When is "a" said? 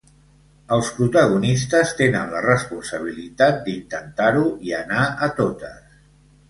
5.29-5.31